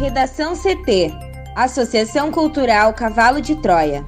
Redação 0.00 0.54
CT 0.56 1.12
Associação 1.54 2.32
Cultural 2.32 2.94
Cavalo 2.94 3.38
de 3.38 3.54
Troia. 3.56 4.02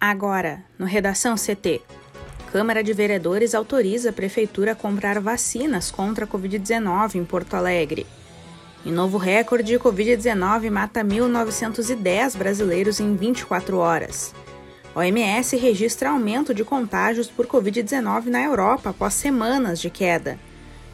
Agora, 0.00 0.62
no 0.78 0.86
Redação 0.86 1.34
CT. 1.34 1.82
Câmara 2.52 2.84
de 2.84 2.92
Vereadores 2.92 3.56
autoriza 3.56 4.10
a 4.10 4.12
Prefeitura 4.12 4.72
a 4.72 4.76
comprar 4.76 5.18
vacinas 5.18 5.90
contra 5.90 6.24
a 6.24 6.28
Covid-19 6.28 7.16
em 7.16 7.24
Porto 7.24 7.54
Alegre. 7.54 8.06
E 8.84 8.92
novo 8.92 9.18
recorde, 9.18 9.76
Covid-19 9.76 10.70
mata 10.70 11.02
1.910 11.02 12.36
brasileiros 12.36 13.00
em 13.00 13.16
24 13.16 13.76
horas. 13.76 14.32
OMS 14.98 15.56
registra 15.56 16.10
aumento 16.10 16.52
de 16.52 16.64
contágios 16.64 17.28
por 17.28 17.46
Covid-19 17.46 18.24
na 18.24 18.42
Europa 18.42 18.90
após 18.90 19.14
semanas 19.14 19.80
de 19.80 19.88
queda. 19.88 20.36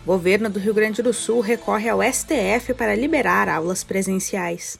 Governo 0.05 0.51
do 0.51 0.59
Rio 0.59 0.75
Grande 0.75 1.03
do 1.03 1.11
Sul 1.15 1.41
recorre 1.41 1.89
ao 1.89 2.03
STF 2.03 2.75
para 2.75 2.95
liberar 2.95 3.49
aulas 3.49 3.83
presenciais. 3.83 4.79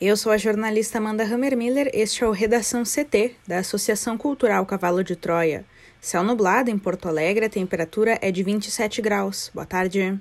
Eu 0.00 0.16
sou 0.16 0.32
a 0.32 0.38
jornalista 0.38 0.96
Amanda 0.96 1.24
Hammermiller, 1.24 1.90
este 1.92 2.24
é 2.24 2.26
o 2.26 2.30
Redação 2.30 2.82
CT, 2.82 3.36
da 3.46 3.58
Associação 3.58 4.16
Cultural 4.16 4.64
Cavalo 4.64 5.04
de 5.04 5.16
Troia. 5.16 5.66
Céu 6.00 6.22
nublado 6.22 6.70
em 6.70 6.78
Porto 6.78 7.08
Alegre, 7.08 7.44
a 7.44 7.50
temperatura 7.50 8.18
é 8.22 8.32
de 8.32 8.42
27 8.42 9.02
graus. 9.02 9.50
Boa 9.52 9.66
tarde. 9.66 10.18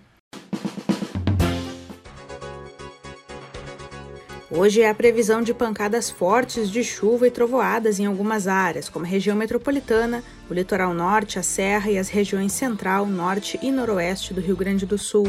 Hoje 4.58 4.82
é 4.82 4.90
a 4.90 4.96
previsão 4.96 5.42
de 5.42 5.54
pancadas 5.54 6.10
fortes 6.10 6.72
de 6.72 6.82
chuva 6.82 7.28
e 7.28 7.32
trovoadas 7.32 8.00
em 8.00 8.06
algumas 8.06 8.48
áreas, 8.48 8.88
como 8.88 9.04
a 9.04 9.08
região 9.08 9.36
metropolitana, 9.36 10.24
o 10.50 10.54
litoral 10.54 10.94
norte, 10.94 11.38
a 11.38 11.44
serra 11.44 11.92
e 11.92 11.98
as 11.98 12.08
regiões 12.08 12.54
central, 12.54 13.06
norte 13.06 13.60
e 13.62 13.70
noroeste 13.70 14.34
do 14.34 14.40
Rio 14.40 14.56
Grande 14.56 14.86
do 14.86 14.98
Sul. 14.98 15.28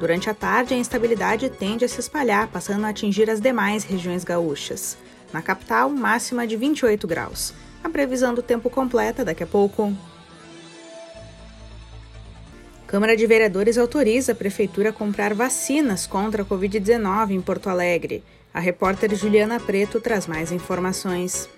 Durante 0.00 0.30
a 0.30 0.34
tarde, 0.34 0.72
a 0.72 0.78
instabilidade 0.78 1.50
tende 1.50 1.84
a 1.84 1.88
se 1.88 2.00
espalhar, 2.00 2.48
passando 2.48 2.86
a 2.86 2.88
atingir 2.88 3.28
as 3.28 3.42
demais 3.42 3.84
regiões 3.84 4.24
gaúchas. 4.24 4.96
Na 5.34 5.42
capital, 5.42 5.90
máxima 5.90 6.46
de 6.46 6.56
28 6.56 7.06
graus. 7.06 7.52
A 7.84 7.90
previsão 7.90 8.32
do 8.32 8.40
tempo 8.40 8.70
completa 8.70 9.22
daqui 9.22 9.42
a 9.42 9.46
pouco. 9.46 9.94
Câmara 12.86 13.14
de 13.14 13.26
Vereadores 13.26 13.76
autoriza 13.76 14.32
a 14.32 14.34
Prefeitura 14.34 14.88
a 14.88 14.92
comprar 14.94 15.34
vacinas 15.34 16.06
contra 16.06 16.42
a 16.42 16.46
Covid-19 16.46 17.32
em 17.32 17.40
Porto 17.42 17.68
Alegre. 17.68 18.24
A 18.54 18.60
repórter 18.60 19.14
Juliana 19.14 19.58
Preto 19.58 20.00
traz 20.00 20.26
mais 20.26 20.52
informações. 20.52 21.48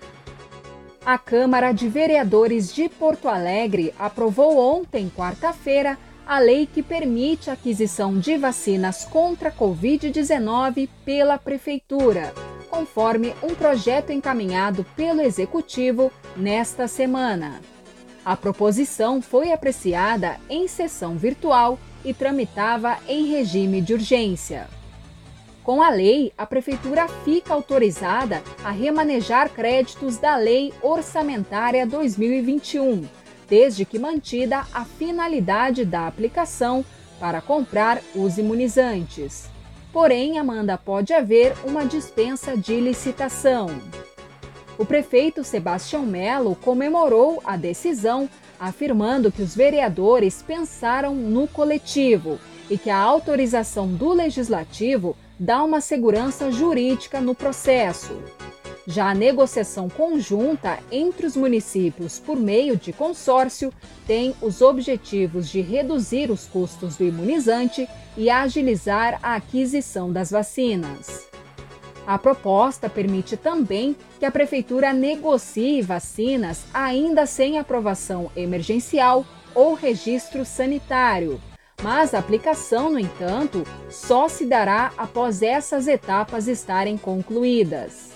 A 1.05 1.17
Câmara 1.17 1.71
de 1.71 1.87
Vereadores 1.87 2.73
de 2.73 2.87
Porto 2.89 3.27
Alegre 3.27 3.93
aprovou 3.99 4.57
ontem, 4.57 5.11
quarta-feira, 5.15 5.97
a 6.25 6.39
lei 6.39 6.65
que 6.65 6.81
permite 6.81 7.49
a 7.49 7.53
aquisição 7.53 8.17
de 8.17 8.37
vacinas 8.37 9.05
contra 9.05 9.49
a 9.49 9.51
Covid-19 9.51 10.89
pela 11.05 11.37
Prefeitura, 11.37 12.33
conforme 12.69 13.35
um 13.43 13.53
projeto 13.53 14.11
encaminhado 14.11 14.83
pelo 14.95 15.21
Executivo 15.21 16.11
nesta 16.35 16.87
semana. 16.87 17.61
A 18.23 18.35
proposição 18.35 19.21
foi 19.21 19.51
apreciada 19.51 20.37
em 20.49 20.67
sessão 20.67 21.15
virtual 21.15 21.77
e 22.03 22.11
tramitava 22.11 22.97
em 23.07 23.27
regime 23.27 23.81
de 23.81 23.93
urgência. 23.93 24.67
Com 25.65 25.81
a 25.81 25.89
lei, 25.89 26.31
a 26.37 26.45
Prefeitura 26.45 27.07
fica 27.25 27.53
autorizada 27.53 28.41
a 28.63 28.69
remanejar 28.69 29.49
créditos 29.49 30.17
da 30.17 30.37
Lei 30.37 30.71
Orçamentária 30.81 31.85
2021 31.87 33.03
desde 33.47 33.85
que 33.85 33.99
mantida 33.99 34.65
a 34.73 34.85
finalidade 34.85 35.85
da 35.85 36.07
aplicação 36.07 36.83
para 37.19 37.41
comprar 37.41 38.01
os 38.13 38.37
imunizantes. 38.37 39.49
Porém, 39.91 40.37
Amanda, 40.37 40.77
pode 40.77 41.13
haver 41.13 41.55
uma 41.63 41.85
dispensa 41.85 42.57
de 42.57 42.79
licitação. 42.79 43.67
O 44.77 44.85
prefeito 44.85 45.43
Sebastião 45.43 46.05
Melo 46.05 46.55
comemorou 46.55 47.41
a 47.45 47.55
decisão, 47.55 48.29
afirmando 48.59 49.31
que 49.31 49.41
os 49.41 49.55
vereadores 49.55 50.41
pensaram 50.41 51.15
no 51.15 51.47
coletivo 51.47 52.37
e 52.69 52.77
que 52.77 52.89
a 52.89 52.97
autorização 52.97 53.87
do 53.87 54.11
legislativo 54.11 55.15
dá 55.39 55.63
uma 55.63 55.81
segurança 55.81 56.51
jurídica 56.51 57.19
no 57.19 57.35
processo. 57.35 58.17
Já 58.87 59.09
a 59.09 59.15
negociação 59.15 59.89
conjunta 59.89 60.77
entre 60.91 61.25
os 61.25 61.35
municípios 61.35 62.19
por 62.19 62.37
meio 62.37 62.77
de 62.77 62.93
consórcio 62.93 63.73
tem 64.05 64.35
os 64.41 64.61
objetivos 64.61 65.49
de 65.49 65.59
reduzir 65.59 66.29
os 66.29 66.45
custos 66.45 66.95
do 66.95 67.03
imunizante 67.03 67.89
e 68.15 68.29
agilizar 68.29 69.19
a 69.23 69.35
aquisição 69.35 70.11
das 70.11 70.29
vacinas. 70.29 71.27
A 72.05 72.19
proposta 72.19 72.87
permite 72.87 73.35
também 73.35 73.95
que 74.19 74.25
a 74.25 74.31
Prefeitura 74.31 74.93
negocie 74.93 75.81
vacinas 75.81 76.63
ainda 76.71 77.25
sem 77.25 77.57
aprovação 77.57 78.29
emergencial 78.35 79.25
ou 79.55 79.73
registro 79.73 80.45
sanitário, 80.45 81.41
mas 81.85 82.15
a 82.15 82.17
aplicação, 82.17 82.89
no 82.89 82.97
entanto, 82.97 83.63
só 83.91 84.27
se 84.27 84.43
dará 84.43 84.91
após 84.97 85.43
essas 85.43 85.87
etapas 85.87 86.47
estarem 86.47 86.97
concluídas. 86.97 88.09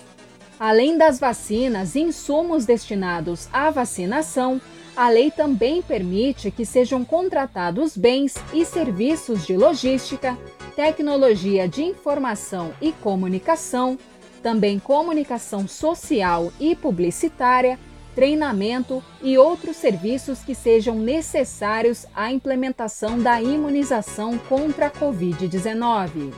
Além 0.58 0.98
das 0.98 1.20
vacinas 1.20 1.94
e 1.94 2.00
insumos 2.00 2.66
destinados 2.66 3.48
à 3.52 3.70
vacinação, 3.70 4.60
a 4.96 5.08
lei 5.08 5.30
também 5.30 5.82
permite 5.82 6.50
que 6.50 6.66
sejam 6.66 7.04
contratados 7.04 7.96
bens 7.96 8.34
e 8.52 8.64
serviços 8.64 9.46
de 9.46 9.56
logística, 9.56 10.36
tecnologia 10.74 11.68
de 11.68 11.84
informação 11.84 12.72
e 12.82 12.90
comunicação, 12.90 13.96
também 14.42 14.80
comunicação 14.80 15.68
social 15.68 16.52
e 16.58 16.74
publicitária, 16.74 17.78
treinamento 18.14 19.02
e 19.22 19.38
outros 19.38 19.76
serviços 19.76 20.40
que 20.40 20.54
sejam 20.54 20.96
necessários 20.96 22.06
à 22.14 22.32
implementação 22.32 23.18
da 23.18 23.40
imunização 23.40 24.38
contra 24.38 24.86
a 24.86 24.90
Covid-19. 24.90 26.32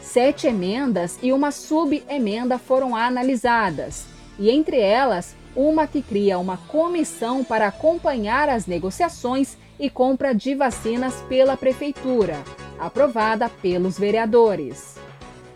Sete 0.00 0.46
emendas 0.46 1.18
e 1.22 1.32
uma 1.32 1.50
subemenda 1.50 2.58
foram 2.58 2.96
analisadas, 2.96 4.04
e 4.38 4.50
entre 4.50 4.78
elas, 4.78 5.34
uma 5.54 5.86
que 5.86 6.02
cria 6.02 6.38
uma 6.38 6.56
comissão 6.56 7.44
para 7.44 7.68
acompanhar 7.68 8.48
as 8.48 8.66
negociações 8.66 9.56
e 9.78 9.90
compra 9.90 10.34
de 10.34 10.54
vacinas 10.54 11.14
pela 11.28 11.56
Prefeitura, 11.56 12.42
aprovada 12.78 13.48
pelos 13.48 13.98
vereadores. 13.98 14.96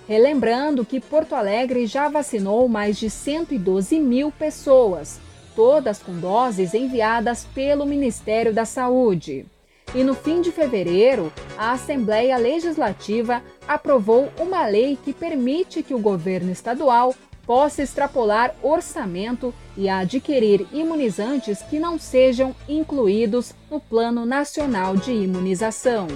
Relembrando 0.09 0.85
que 0.85 1.01
Porto 1.01 1.35
Alegre 1.35 1.87
já 1.87 2.09
vacinou 2.09 2.69
mais 2.69 2.97
de 2.97 3.11
112 3.11 3.99
mil 3.99 4.31
pessoas, 4.31 5.19
todas 5.57 5.99
com 5.99 6.13
doses 6.21 6.75
enviadas 6.75 7.47
pelo 7.55 7.87
Ministério 7.87 8.53
da 8.53 8.67
Saúde. 8.67 9.47
E 9.95 10.05
no 10.05 10.15
fim 10.15 10.43
de 10.43 10.53
fevereiro, 10.53 11.33
a 11.57 11.73
Assembleia 11.73 12.37
Legislativa 12.37 13.43
aprovou 13.67 14.31
uma 14.39 14.67
lei 14.67 14.99
que 15.03 15.13
permite 15.13 15.83
que 15.83 15.95
o 15.95 15.99
governo 15.99 16.53
estadual 16.53 17.15
possa 17.47 17.83
extrapolar 17.83 18.55
orçamento 18.63 19.55
e 19.77 19.89
adquirir 19.89 20.67
imunizantes 20.73 21.63
que 21.63 21.79
não 21.79 21.99
sejam 21.99 22.55
incluídos 22.69 23.55
no 23.71 23.81
Plano 23.81 24.27
Nacional 24.27 24.97
de 24.97 25.13
Imunização. 25.13 26.09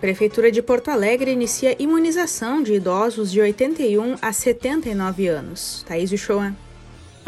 Prefeitura 0.00 0.52
de 0.52 0.62
Porto 0.62 0.88
Alegre 0.88 1.32
inicia 1.32 1.76
imunização 1.82 2.62
de 2.62 2.74
idosos 2.74 3.30
de 3.32 3.40
81 3.40 4.16
a 4.22 4.32
79 4.32 5.28
anos. 5.28 5.84
Thaís 5.86 6.12
Uchoa. 6.12 6.54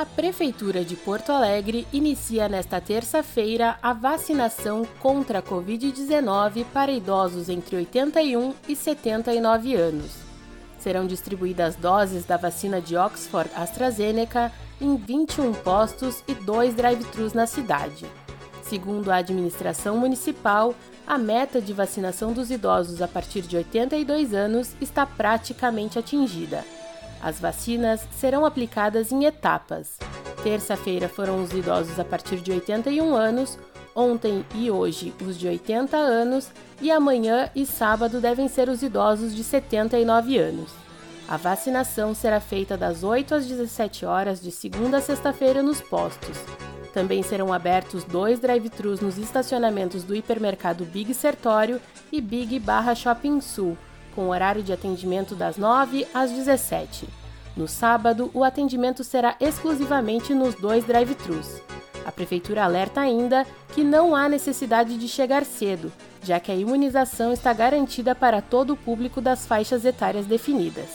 A 0.03 0.05
Prefeitura 0.05 0.85
de 0.85 0.97
Porto 0.97 1.31
Alegre 1.31 1.87
inicia 1.93 2.49
nesta 2.49 2.81
terça-feira 2.81 3.79
a 3.81 3.93
vacinação 3.93 4.85
contra 4.99 5.39
a 5.39 5.43
Covid-19 5.43 6.65
para 6.73 6.91
idosos 6.91 7.49
entre 7.49 7.77
81 7.77 8.53
e 8.67 8.75
79 8.75 9.77
anos. 9.77 10.11
Serão 10.77 11.07
distribuídas 11.07 11.77
doses 11.77 12.25
da 12.25 12.37
vacina 12.37 12.81
de 12.81 12.97
Oxford 12.97 13.49
AstraZeneca 13.55 14.51
em 14.81 14.97
21 14.97 15.53
postos 15.53 16.25
e 16.27 16.35
dois 16.35 16.75
drive-thrus 16.75 17.33
na 17.33 17.47
cidade. 17.47 18.05
Segundo 18.65 19.09
a 19.09 19.19
administração 19.19 19.97
municipal, 19.97 20.75
a 21.07 21.17
meta 21.17 21.63
de 21.63 21.73
vacinação 21.73 22.33
dos 22.33 22.51
idosos 22.51 23.01
a 23.01 23.07
partir 23.07 23.43
de 23.43 23.57
82 23.57 24.35
anos 24.35 24.75
está 24.81 25.07
praticamente 25.07 25.97
atingida. 25.97 26.65
As 27.23 27.39
vacinas 27.39 28.01
serão 28.11 28.45
aplicadas 28.45 29.13
em 29.13 29.25
etapas. 29.25 29.97
Terça-feira 30.43 31.09
foram 31.09 31.41
os 31.41 31.53
idosos 31.53 32.01
a 32.01 32.05
partir 32.05 32.41
de 32.41 32.51
81 32.51 33.15
anos, 33.15 33.57
ontem 33.95 34.45
e 34.57 34.71
hoje 34.71 35.15
os 35.25 35.39
de 35.39 35.47
80 35.47 35.97
anos, 35.97 36.51
e 36.81 36.91
amanhã 36.91 37.49
e 37.55 37.65
sábado 37.65 38.21
devem 38.21 38.49
ser 38.49 38.69
os 38.69 38.83
idosos 38.83 39.35
de 39.35 39.45
79 39.45 40.37
anos. 40.37 40.73
A 41.29 41.37
vacinação 41.37 42.13
será 42.13 42.41
feita 42.41 42.77
das 42.77 43.05
8 43.05 43.37
às 43.37 43.47
17 43.47 44.05
horas 44.05 44.41
de 44.41 44.51
segunda 44.51 44.97
a 44.97 45.01
sexta-feira 45.01 45.63
nos 45.63 45.81
postos. 45.81 46.37
Também 46.93 47.23
serão 47.23 47.53
abertos 47.53 48.03
dois 48.05 48.41
drive-thrus 48.41 49.01
nos 49.01 49.17
estacionamentos 49.17 50.03
do 50.03 50.15
hipermercado 50.15 50.85
Big 50.85 51.15
Sertório 51.15 51.81
e 52.11 52.21
Big 52.21 52.59
Barra 52.59 52.95
Shopping 52.95 53.41
Sul, 53.41 53.79
com 54.15 54.29
horário 54.29 54.63
de 54.63 54.73
atendimento 54.73 55.35
das 55.35 55.57
9 55.57 56.07
às 56.15 56.31
17. 56.31 57.09
No 57.57 57.69
sábado, 57.69 58.31
o 58.33 58.45
atendimento 58.45 59.05
será 59.05 59.37
exclusivamente 59.41 60.35
nos 60.35 60.55
dois 60.55 60.85
drive-thrus. 60.85 61.61
A 62.05 62.11
prefeitura 62.11 62.65
alerta 62.65 63.01
ainda 63.01 63.47
que 63.75 63.85
não 63.85 64.17
há 64.17 64.29
necessidade 64.29 64.99
de 64.99 65.09
chegar 65.09 65.45
cedo, 65.45 65.93
já 66.23 66.41
que 66.41 66.51
a 66.51 66.57
imunização 66.57 67.33
está 67.33 67.53
garantida 67.53 68.15
para 68.15 68.41
todo 68.41 68.73
o 68.73 68.77
público 68.77 69.21
das 69.21 69.47
faixas 69.47 69.85
etárias 69.85 70.27
definidas. 70.27 70.89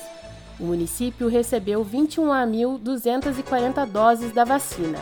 O 0.60 0.64
município 0.64 1.28
recebeu 1.28 1.86
21.240 1.86 3.86
doses 3.86 4.34
da 4.34 4.44
vacina. 4.44 4.98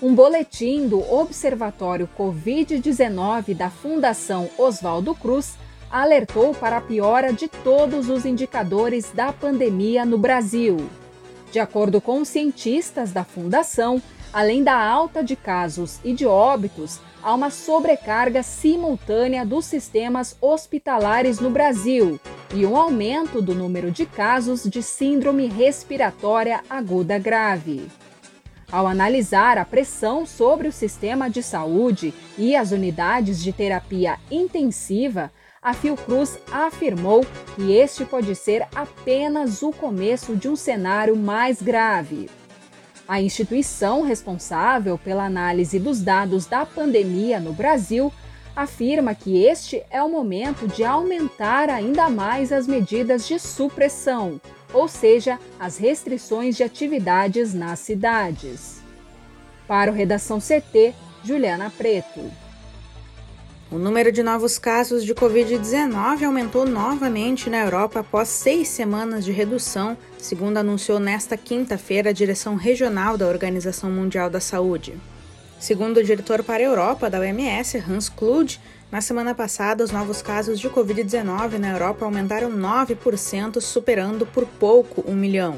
Um 0.00 0.14
boletim 0.14 0.88
do 0.88 1.00
Observatório 1.12 2.08
Covid-19 2.18 3.54
da 3.54 3.68
Fundação 3.68 4.48
Oswaldo 4.56 5.14
Cruz 5.14 5.62
alertou 5.94 6.52
para 6.52 6.78
a 6.78 6.80
piora 6.80 7.32
de 7.32 7.46
todos 7.46 8.08
os 8.08 8.26
indicadores 8.26 9.12
da 9.14 9.32
pandemia 9.32 10.04
no 10.04 10.18
Brasil. 10.18 10.76
De 11.52 11.60
acordo 11.60 12.00
com 12.00 12.24
cientistas 12.24 13.12
da 13.12 13.22
Fundação, 13.22 14.02
além 14.32 14.64
da 14.64 14.76
alta 14.76 15.22
de 15.22 15.36
casos 15.36 16.00
e 16.04 16.12
de 16.12 16.26
óbitos, 16.26 16.98
há 17.22 17.32
uma 17.32 17.48
sobrecarga 17.48 18.42
simultânea 18.42 19.46
dos 19.46 19.66
sistemas 19.66 20.36
hospitalares 20.40 21.38
no 21.38 21.48
Brasil 21.48 22.18
e 22.52 22.66
um 22.66 22.76
aumento 22.76 23.40
do 23.40 23.54
número 23.54 23.92
de 23.92 24.04
casos 24.04 24.64
de 24.64 24.82
síndrome 24.82 25.46
respiratória 25.46 26.60
aguda 26.68 27.20
grave. 27.20 27.86
Ao 28.68 28.88
analisar 28.88 29.58
a 29.58 29.64
pressão 29.64 30.26
sobre 30.26 30.66
o 30.66 30.72
sistema 30.72 31.30
de 31.30 31.40
saúde 31.40 32.12
e 32.36 32.56
as 32.56 32.72
unidades 32.72 33.40
de 33.40 33.52
terapia 33.52 34.18
intensiva, 34.28 35.30
a 35.64 35.72
Fiocruz 35.72 36.38
afirmou 36.52 37.26
que 37.56 37.72
este 37.72 38.04
pode 38.04 38.34
ser 38.34 38.66
apenas 38.74 39.62
o 39.62 39.72
começo 39.72 40.36
de 40.36 40.46
um 40.46 40.54
cenário 40.54 41.16
mais 41.16 41.62
grave. 41.62 42.28
A 43.08 43.22
instituição 43.22 44.02
responsável 44.02 44.98
pela 44.98 45.24
análise 45.24 45.78
dos 45.78 46.02
dados 46.02 46.44
da 46.44 46.66
pandemia 46.66 47.40
no 47.40 47.54
Brasil 47.54 48.12
afirma 48.54 49.14
que 49.14 49.42
este 49.42 49.82
é 49.90 50.02
o 50.02 50.08
momento 50.08 50.68
de 50.68 50.84
aumentar 50.84 51.70
ainda 51.70 52.10
mais 52.10 52.52
as 52.52 52.66
medidas 52.66 53.26
de 53.26 53.38
supressão, 53.38 54.38
ou 54.72 54.86
seja, 54.86 55.38
as 55.58 55.78
restrições 55.78 56.56
de 56.56 56.62
atividades 56.62 57.54
nas 57.54 57.78
cidades. 57.78 58.82
Para 59.66 59.90
o 59.90 59.94
Redação 59.94 60.38
CT, 60.38 60.94
Juliana 61.24 61.70
Preto. 61.70 62.43
O 63.70 63.78
número 63.78 64.12
de 64.12 64.22
novos 64.22 64.58
casos 64.58 65.04
de 65.04 65.14
Covid-19 65.14 66.22
aumentou 66.24 66.66
novamente 66.66 67.48
na 67.48 67.64
Europa 67.64 68.00
após 68.00 68.28
seis 68.28 68.68
semanas 68.68 69.24
de 69.24 69.32
redução, 69.32 69.96
segundo 70.18 70.58
anunciou 70.58 71.00
nesta 71.00 71.36
quinta-feira 71.36 72.10
a 72.10 72.12
direção 72.12 72.56
regional 72.56 73.16
da 73.16 73.26
Organização 73.26 73.90
Mundial 73.90 74.28
da 74.28 74.38
Saúde. 74.38 74.94
Segundo 75.58 75.96
o 75.96 76.04
diretor 76.04 76.44
para 76.44 76.62
a 76.62 76.66
Europa 76.66 77.08
da 77.08 77.18
OMS, 77.18 77.78
Hans 77.78 78.10
Kluge, 78.10 78.60
na 78.92 79.00
semana 79.00 79.34
passada 79.34 79.82
os 79.82 79.90
novos 79.90 80.20
casos 80.20 80.60
de 80.60 80.68
Covid-19 80.68 81.56
na 81.58 81.72
Europa 81.72 82.04
aumentaram 82.04 82.52
9%, 82.52 83.60
superando 83.62 84.26
por 84.26 84.44
pouco 84.46 85.02
um 85.10 85.16
milhão. 85.16 85.56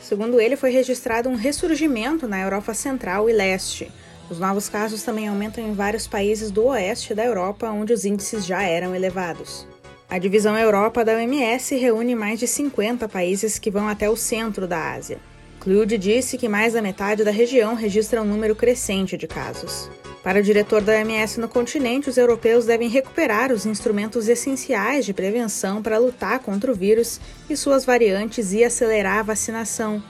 Segundo 0.00 0.40
ele, 0.40 0.56
foi 0.56 0.70
registrado 0.70 1.28
um 1.28 1.34
ressurgimento 1.34 2.28
na 2.28 2.40
Europa 2.40 2.72
Central 2.72 3.28
e 3.28 3.32
Leste 3.32 3.90
os 4.32 4.38
novos 4.38 4.66
casos 4.66 5.02
também 5.02 5.28
aumentam 5.28 5.62
em 5.62 5.74
vários 5.74 6.06
países 6.06 6.50
do 6.50 6.64
oeste 6.64 7.14
da 7.14 7.22
Europa, 7.22 7.68
onde 7.68 7.92
os 7.92 8.06
índices 8.06 8.46
já 8.46 8.62
eram 8.62 8.94
elevados. 8.94 9.66
A 10.08 10.18
divisão 10.18 10.56
Europa 10.56 11.04
da 11.04 11.12
OMS 11.12 11.76
reúne 11.76 12.14
mais 12.14 12.40
de 12.40 12.46
50 12.46 13.06
países 13.10 13.58
que 13.58 13.70
vão 13.70 13.86
até 13.86 14.08
o 14.08 14.16
centro 14.16 14.66
da 14.66 14.94
Ásia. 14.94 15.18
Clude 15.60 15.98
disse 15.98 16.38
que 16.38 16.48
mais 16.48 16.72
da 16.72 16.80
metade 16.80 17.22
da 17.22 17.30
região 17.30 17.74
registra 17.74 18.22
um 18.22 18.24
número 18.24 18.56
crescente 18.56 19.18
de 19.18 19.28
casos. 19.28 19.90
Para 20.22 20.40
o 20.40 20.42
diretor 20.42 20.80
da 20.80 20.92
OMS 20.92 21.38
no 21.38 21.48
continente, 21.48 22.08
os 22.08 22.16
europeus 22.16 22.64
devem 22.64 22.88
recuperar 22.88 23.52
os 23.52 23.66
instrumentos 23.66 24.28
essenciais 24.28 25.04
de 25.04 25.12
prevenção 25.12 25.82
para 25.82 25.98
lutar 25.98 26.38
contra 26.38 26.72
o 26.72 26.74
vírus 26.74 27.20
e 27.50 27.56
suas 27.56 27.84
variantes 27.84 28.54
e 28.54 28.64
acelerar 28.64 29.18
a 29.18 29.24
vacinação, 29.24 30.02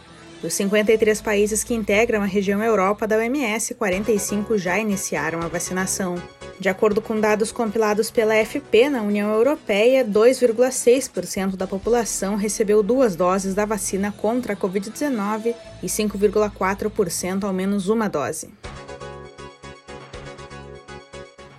dos 0.42 0.54
53 0.54 1.22
países 1.22 1.62
que 1.62 1.72
integram 1.72 2.20
a 2.20 2.26
região 2.26 2.62
Europa 2.62 3.06
da 3.06 3.16
OMS, 3.16 3.74
45 3.74 4.58
já 4.58 4.76
iniciaram 4.76 5.40
a 5.40 5.46
vacinação. 5.46 6.16
De 6.58 6.68
acordo 6.68 7.00
com 7.00 7.18
dados 7.18 7.52
compilados 7.52 8.10
pela 8.10 8.34
FP 8.44 8.90
na 8.90 9.02
União 9.02 9.32
Europeia, 9.32 10.04
2,6% 10.04 11.56
da 11.56 11.66
população 11.66 12.34
recebeu 12.34 12.82
duas 12.82 13.14
doses 13.14 13.54
da 13.54 13.64
vacina 13.64 14.12
contra 14.12 14.54
a 14.54 14.56
Covid-19 14.56 15.54
e 15.80 15.86
5,4% 15.86 17.44
ao 17.44 17.52
menos 17.52 17.88
uma 17.88 18.08
dose. 18.08 18.50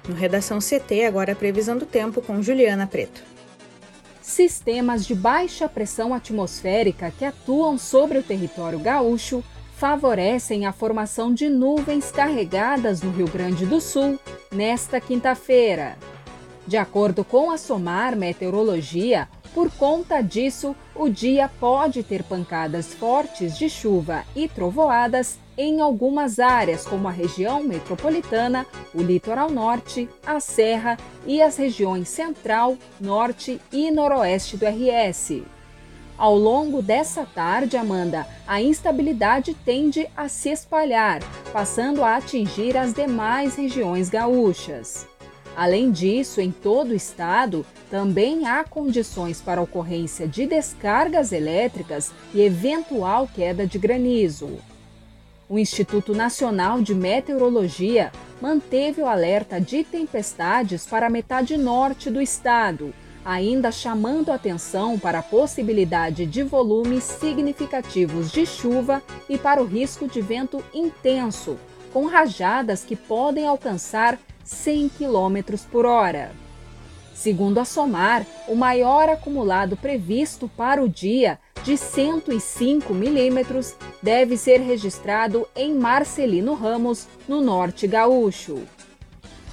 No 0.08 0.16
Redação 0.16 0.60
CT, 0.60 1.06
agora 1.06 1.32
a 1.32 1.36
previsão 1.36 1.78
do 1.78 1.86
tempo 1.86 2.22
com 2.22 2.42
Juliana 2.42 2.86
Preto. 2.86 3.33
Sistemas 4.34 5.06
de 5.06 5.16
baixa 5.16 5.70
pressão 5.70 6.13
atmosférica 6.13 7.12
que 7.12 7.24
atuam 7.24 7.78
sobre 7.78 8.18
o 8.18 8.24
território 8.24 8.80
gaúcho 8.80 9.44
favorecem 9.78 10.66
a 10.66 10.72
formação 10.72 11.34
de 11.34 11.50
nuvens 11.50 12.12
carregadas 12.12 13.02
no 13.02 13.12
Rio 13.12 13.28
Grande 13.28 13.66
do 13.66 13.80
Sul 13.80 14.20
nesta 14.52 15.00
quinta-feira. 15.00 15.98
De 16.66 16.78
acordo 16.78 17.24
com 17.24 17.52
a 17.52 17.58
SOMAR 17.58 18.16
Meteorologia, 18.16 19.28
por 19.54 19.70
conta 19.72 20.22
disso, 20.22 20.75
o 20.96 21.10
dia 21.10 21.50
pode 21.60 22.02
ter 22.02 22.24
pancadas 22.24 22.94
fortes 22.94 23.58
de 23.58 23.70
chuva 23.70 24.24
e 24.36 24.48
trovoadas 24.48 25.38
em 25.57 25.81
algumas 25.81 26.39
áreas, 26.39 26.86
como 26.86 27.07
a 27.07 27.12
região 27.12 27.63
metropolitana, 27.63 28.65
o 28.93 29.01
litoral 29.01 29.50
norte, 29.50 30.10
a 30.25 30.39
serra 30.39 30.98
e 31.25 31.41
as 31.41 31.57
regiões 31.57 32.10
central, 32.10 32.77
norte 33.00 33.60
e 33.72 33.91
noroeste 33.91 34.57
do 34.57 34.65
RS. 34.65 35.43
Ao 36.17 36.36
longo 36.38 36.81
dessa 36.81 37.25
tarde, 37.25 37.75
Amanda, 37.75 38.27
a 38.48 38.62
instabilidade 38.62 39.53
tende 39.53 40.07
a 40.15 40.29
se 40.29 40.50
espalhar, 40.50 41.22
passando 41.51 42.03
a 42.03 42.15
atingir 42.15 42.77
as 42.77 42.93
demais 42.93 43.55
regiões 43.55 44.10
gaúchas. 44.10 45.07
Além 45.55 45.91
disso, 45.91 46.41
em 46.41 46.51
todo 46.51 46.91
o 46.91 46.95
estado, 46.95 47.65
também 47.89 48.48
há 48.48 48.63
condições 48.63 49.39
para 49.39 49.62
ocorrência 49.62 50.27
de 50.27 50.48
descargas 50.48 51.31
elétricas 51.31 52.12
e 52.33 52.41
eventual 52.41 53.27
queda 53.27 53.67
de 53.67 53.77
granizo. 53.77 54.57
O 55.50 55.59
Instituto 55.59 56.15
Nacional 56.15 56.81
de 56.81 56.95
Meteorologia 56.95 58.12
manteve 58.41 59.01
o 59.01 59.05
alerta 59.05 59.59
de 59.59 59.83
tempestades 59.83 60.85
para 60.85 61.07
a 61.07 61.09
metade 61.09 61.57
norte 61.57 62.09
do 62.09 62.21
estado, 62.21 62.93
ainda 63.25 63.71
chamando 63.71 64.31
atenção 64.31 64.97
para 64.97 65.19
a 65.19 65.23
possibilidade 65.23 66.25
de 66.25 66.43
volumes 66.43 67.03
significativos 67.03 68.31
de 68.31 68.45
chuva 68.45 69.03
e 69.27 69.38
para 69.38 69.62
o 69.62 69.65
risco 69.65 70.07
de 70.07 70.21
vento 70.21 70.63
intenso, 70.73 71.57
com 71.91 72.05
rajadas 72.05 72.85
que 72.85 72.95
podem 72.95 73.45
alcançar 73.45 74.17
100 74.45 74.89
km 74.89 75.57
por 75.69 75.85
hora. 75.85 76.31
Segundo 77.13 77.59
a 77.59 77.65
SOMAR, 77.65 78.25
o 78.47 78.55
maior 78.55 79.09
acumulado 79.09 79.77
previsto 79.77 80.50
para 80.57 80.81
o 80.81 80.89
dia 80.89 81.38
de 81.63 81.77
105 81.77 82.93
milímetros 82.93 83.75
deve 84.01 84.38
ser 84.38 84.60
registrado 84.60 85.48
em 85.55 85.74
Marcelino 85.74 86.53
Ramos, 86.53 87.08
no 87.27 87.41
norte 87.41 87.88
gaúcho. 87.88 88.63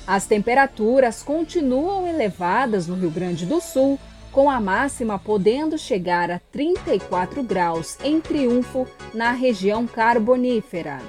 As 0.07 0.27
temperaturas 0.27 1.23
continuam 1.23 2.09
elevadas 2.09 2.89
no 2.89 2.97
Rio 2.97 3.11
Grande 3.11 3.47
do 3.47 3.61
Sul, 3.61 3.99
com 4.33 4.51
a 4.51 4.61
máxima 4.61 5.19
podendo 5.19 5.79
chegar 5.79 6.31
a 6.31 6.41
34 6.51 7.43
graus 7.45 7.97
em 8.03 8.21
Triunfo, 8.21 8.89
na 9.15 9.31
região 9.33 9.87
carbonífera. 9.87 11.01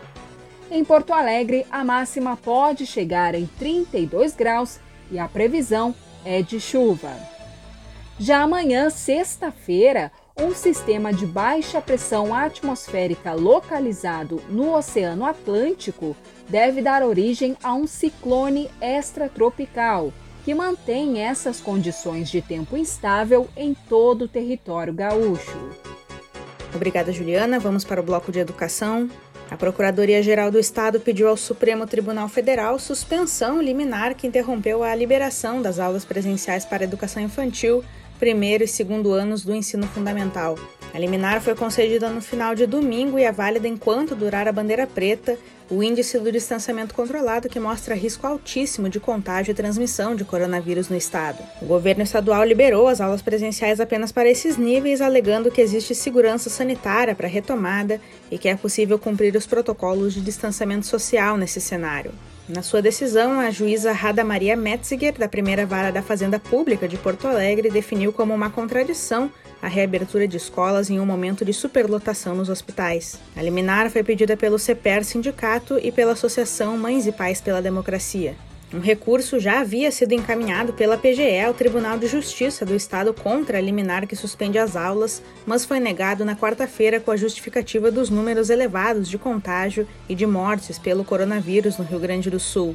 Em 0.70 0.86
Porto 0.86 1.13
Alegre, 1.13 1.65
a 1.72 1.84
máxima 1.84 2.38
pode 2.38 2.86
chegar 2.86 3.36
em 3.36 3.48
32 3.60 4.36
graus 4.36 4.79
e 5.12 5.17
a 5.20 5.27
previsão 5.27 5.93
é 6.24 6.41
de 6.41 6.60
chuva. 6.60 7.12
Já 8.20 8.43
amanhã, 8.43 8.89
sexta-feira, 8.91 10.12
um 10.38 10.53
sistema 10.53 11.13
de 11.13 11.25
baixa 11.25 11.81
pressão 11.81 12.33
atmosférica 12.33 13.33
localizado 13.33 14.41
no 14.50 14.75
Oceano 14.75 15.25
Atlântico 15.25 16.15
deve 16.47 16.81
dar 16.81 17.03
origem 17.03 17.57
a 17.63 17.73
um 17.73 17.85
ciclone 17.85 18.69
extratropical, 18.81 20.13
que 20.43 20.53
mantém 20.53 21.21
essas 21.21 21.59
condições 21.59 22.29
de 22.29 22.41
tempo 22.41 22.77
instável 22.77 23.47
em 23.55 23.73
todo 23.73 24.23
o 24.23 24.27
território 24.27 24.93
gaúcho. 24.93 25.57
Obrigada, 26.73 27.11
Juliana. 27.11 27.59
Vamos 27.59 27.83
para 27.83 28.00
o 28.00 28.03
bloco 28.03 28.31
de 28.31 28.39
educação. 28.39 29.09
A 29.50 29.57
Procuradoria-Geral 29.57 30.50
do 30.50 30.57
Estado 30.57 30.97
pediu 30.97 31.27
ao 31.27 31.35
Supremo 31.35 31.85
Tribunal 31.85 32.29
Federal 32.29 32.79
suspensão 32.79 33.61
liminar 33.61 34.15
que 34.15 34.25
interrompeu 34.25 34.81
a 34.81 34.95
liberação 34.95 35.61
das 35.61 35.77
aulas 35.77 36.05
presenciais 36.05 36.63
para 36.63 36.85
educação 36.85 37.21
infantil 37.21 37.83
primeiro 38.22 38.63
e 38.63 38.68
segundo 38.68 39.13
anos 39.13 39.44
do 39.44 39.56
ensino 39.56 39.88
fundamental. 39.88 40.56
A 40.94 41.00
liminar 41.00 41.42
foi 41.42 41.56
concedida 41.56 42.08
no 42.08 42.22
final 42.22 42.54
de 42.54 42.68
domingo 42.68 43.18
e 43.18 43.24
é 43.24 43.32
válida 43.32 43.68
enquanto 43.68 44.13
durar 44.13 44.48
a 44.48 44.51
bandeira 44.51 44.86
preta, 44.86 45.40
o 45.72 45.82
índice 45.82 46.20
do 46.20 46.32
distanciamento 46.32 46.94
controlado 46.94 47.50
que 47.50 47.60
mostra 47.60 47.96
risco 47.96 48.28
altíssimo 48.28 48.90
de 48.90 49.00
contágio 49.00 49.51
e 49.51 49.56
transmissão 49.56 50.16
de 50.16 50.24
coronavírus 50.24 50.88
no 50.88 50.96
estado. 50.96 51.40
O 51.63 51.66
governo 51.66 52.04
estadual 52.04 52.44
liberou 52.44 52.88
as 52.88 53.01
aulas 53.01 53.24
presenciais 53.24 53.80
apenas 53.80 54.12
para 54.12 54.30
esses 54.30 54.56
níveis, 54.56 55.01
alegando 55.01 55.50
que 55.50 55.62
existe 55.62 55.96
segurança 55.96 56.48
sanitária 56.48 57.16
para 57.16 57.28
retomada 57.28 58.00
e 58.30 58.38
que 58.38 58.50
é 58.50 58.56
possível 58.56 59.00
cumprir 59.00 59.36
os 59.36 59.48
protocolos 59.48 60.13
de 60.13 60.22
distanciamento 60.22 60.86
social 60.86 61.38
nesse 61.38 61.60
cenário. 61.60 62.12
Na 62.53 62.62
sua 62.62 62.81
decisão, 62.81 63.39
a 63.39 63.50
juíza 63.50 63.93
Rada 63.93 64.25
Maria 64.25 64.58
Metziger, 64.58 65.17
da 65.17 65.29
primeira 65.29 65.65
vara 65.65 65.89
da 65.89 66.01
Fazenda 66.01 66.38
Pública 66.38 66.86
de 66.86 66.98
Porto 66.98 67.25
Alegre, 67.25 67.70
definiu 67.70 68.12
como 68.12 68.34
uma 68.34 68.50
contradição 68.50 69.31
a 69.62 69.70
reabertura 69.70 70.27
de 70.27 70.36
escolas 70.36 70.89
em 70.89 71.00
um 71.00 71.05
momento 71.05 71.46
de 71.46 71.53
superlotação 71.53 72.36
nos 72.36 72.50
hospitais. 72.50 73.17
A 73.38 73.41
liminar 73.41 73.89
foi 73.89 74.03
pedida 74.03 74.36
pelo 74.36 74.60
CEPER 74.60 75.05
Sindicato 75.05 75.79
e 75.81 75.93
pela 75.93 76.12
Associação 76.12 76.77
Mães 76.77 77.08
e 77.08 77.13
Pais 77.13 77.39
pela 77.39 77.62
Democracia. 77.62 78.36
Um 78.74 78.80
recurso 78.80 79.38
já 79.38 79.60
havia 79.60 79.92
sido 79.92 80.13
encaminhado 80.13 80.72
pela 80.72 80.98
PGE 80.98 81.42
ao 81.42 81.54
Tribunal 81.54 81.98
de 81.98 82.08
Justiça 82.08 82.66
do 82.66 82.74
Estado 82.74 83.13
contra 83.13 83.58
a 83.58 83.62
liminar 83.62 84.08
que 84.08 84.16
suspende 84.16 84.58
as 84.58 84.78
aulas, 84.78 85.22
mas 85.46 85.66
foi 85.66 85.78
negado 85.78 86.24
na 86.24 86.38
quarta-feira 86.38 86.98
com 86.98 87.12
a 87.12 87.18
justificativa 87.18 87.92
dos 87.92 88.10
números 88.10 88.50
elevados 88.50 89.10
de 89.10 89.18
contágio 89.18 89.86
e 90.08 90.16
de 90.16 90.25
mortes 90.25 90.80
pelo 90.80 91.04
coronavírus 91.04 91.78
no 91.78 91.84
Rio 91.84 92.00
Grande 92.00 92.30
do 92.30 92.40
Sul. 92.40 92.74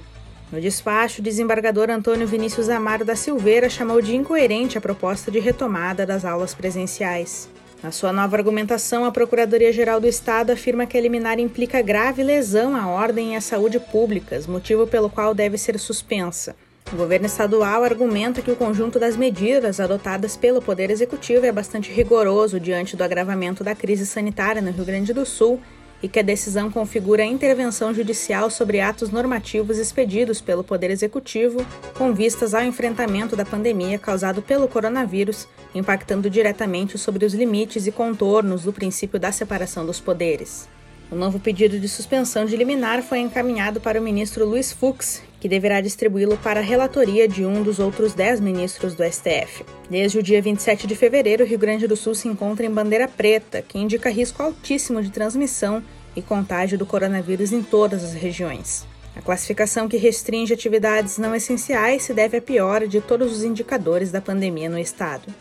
No 0.52 0.60
despacho, 0.60 1.20
o 1.20 1.24
desembargador 1.24 1.90
Antônio 1.90 2.26
Vinícius 2.26 2.68
Amaro 2.68 3.04
da 3.04 3.16
Silveira 3.16 3.70
chamou 3.70 4.02
de 4.02 4.14
incoerente 4.14 4.76
a 4.76 4.82
proposta 4.82 5.30
de 5.30 5.38
retomada 5.38 6.04
das 6.04 6.26
aulas 6.26 6.54
presenciais. 6.54 7.48
Na 7.82 7.92
sua 7.92 8.12
nova 8.12 8.36
argumentação, 8.36 9.04
a 9.04 9.12
Procuradoria-Geral 9.12 10.00
do 10.00 10.06
Estado 10.06 10.50
afirma 10.50 10.86
que 10.86 10.96
a 10.96 11.00
liminar 11.00 11.38
implica 11.38 11.82
grave 11.82 12.22
lesão 12.22 12.74
à 12.74 12.86
ordem 12.86 13.34
e 13.34 13.36
à 13.36 13.40
saúde 13.40 13.78
públicas, 13.78 14.46
motivo 14.46 14.86
pelo 14.86 15.10
qual 15.10 15.34
deve 15.34 15.58
ser 15.58 15.78
suspensa. 15.78 16.56
O 16.92 16.96
governo 16.96 17.26
estadual 17.26 17.82
argumenta 17.82 18.40
que 18.40 18.50
o 18.50 18.56
conjunto 18.56 18.98
das 18.98 19.16
medidas 19.16 19.80
adotadas 19.80 20.36
pelo 20.36 20.62
Poder 20.62 20.88
Executivo 20.88 21.44
é 21.44 21.52
bastante 21.52 21.92
rigoroso 21.92 22.60
diante 22.60 22.96
do 22.96 23.02
agravamento 23.02 23.64
da 23.64 23.74
crise 23.74 24.06
sanitária 24.06 24.62
no 24.62 24.70
Rio 24.70 24.84
Grande 24.84 25.12
do 25.12 25.26
Sul 25.26 25.60
e 26.02 26.08
que 26.08 26.18
a 26.18 26.22
decisão 26.22 26.70
configura 26.70 27.22
a 27.22 27.26
intervenção 27.26 27.92
judicial 27.92 28.50
sobre 28.50 28.80
atos 28.80 29.10
normativos 29.10 29.78
expedidos 29.78 30.40
pelo 30.40 30.62
Poder 30.62 30.90
Executivo 30.90 31.64
com 31.96 32.12
vistas 32.12 32.54
ao 32.54 32.62
enfrentamento 32.62 33.34
da 33.34 33.44
pandemia 33.44 33.98
causado 33.98 34.42
pelo 34.42 34.68
coronavírus, 34.68 35.48
impactando 35.74 36.28
diretamente 36.28 36.98
sobre 36.98 37.24
os 37.24 37.34
limites 37.34 37.86
e 37.86 37.92
contornos 37.92 38.64
do 38.64 38.72
princípio 38.72 39.18
da 39.18 39.32
separação 39.32 39.86
dos 39.86 40.00
poderes. 40.00 40.68
O 41.10 41.14
novo 41.14 41.38
pedido 41.38 41.78
de 41.78 41.88
suspensão 41.88 42.44
de 42.44 42.56
liminar 42.56 43.00
foi 43.00 43.20
encaminhado 43.20 43.80
para 43.80 44.00
o 44.00 44.02
ministro 44.02 44.44
Luiz 44.44 44.72
Fux, 44.72 45.22
que 45.38 45.48
deverá 45.48 45.80
distribuí-lo 45.80 46.36
para 46.38 46.58
a 46.58 46.62
relatoria 46.62 47.28
de 47.28 47.46
um 47.46 47.62
dos 47.62 47.78
outros 47.78 48.12
dez 48.12 48.40
ministros 48.40 48.94
do 48.96 49.04
STF. 49.04 49.64
Desde 49.88 50.18
o 50.18 50.22
dia 50.22 50.42
27 50.42 50.84
de 50.84 50.96
fevereiro, 50.96 51.44
o 51.44 51.46
Rio 51.46 51.60
Grande 51.60 51.86
do 51.86 51.94
Sul 51.94 52.12
se 52.12 52.26
encontra 52.26 52.66
em 52.66 52.70
bandeira 52.70 53.06
preta, 53.06 53.62
que 53.62 53.78
indica 53.78 54.10
risco 54.10 54.42
altíssimo 54.42 55.00
de 55.00 55.10
transmissão 55.10 55.80
e 56.16 56.20
contágio 56.20 56.76
do 56.76 56.84
coronavírus 56.84 57.52
em 57.52 57.62
todas 57.62 58.02
as 58.02 58.12
regiões. 58.12 58.84
A 59.14 59.22
classificação 59.22 59.88
que 59.88 59.96
restringe 59.96 60.52
atividades 60.52 61.18
não 61.18 61.34
essenciais 61.36 62.02
se 62.02 62.12
deve 62.12 62.38
à 62.38 62.42
piora 62.42 62.88
de 62.88 63.00
todos 63.00 63.32
os 63.32 63.44
indicadores 63.44 64.10
da 64.10 64.20
pandemia 64.20 64.68
no 64.68 64.78
estado. 64.78 65.32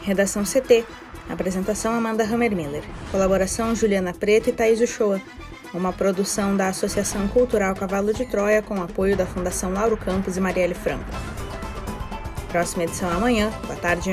Redação 0.01 0.43
CT. 0.45 0.85
Apresentação 1.29 1.93
Amanda 1.93 2.23
Hammermiller. 2.23 2.83
Colaboração 3.11 3.75
Juliana 3.75 4.13
Preto 4.13 4.47
e 4.47 4.53
Thaís 4.53 4.79
Uchoa. 4.79 5.21
Uma 5.73 5.91
produção 5.91 6.55
da 6.55 6.69
Associação 6.69 7.27
Cultural 7.27 7.75
Cavalo 7.75 8.13
de 8.13 8.25
Troia 8.25 8.61
com 8.61 8.81
apoio 8.81 9.17
da 9.17 9.25
Fundação 9.25 9.73
Lauro 9.73 9.97
Campos 9.97 10.37
e 10.37 10.39
Marielle 10.39 10.75
Franco. 10.75 11.03
Próxima 12.47 12.85
edição 12.85 13.09
amanhã. 13.09 13.51
Boa 13.67 13.75
tarde. 13.75 14.11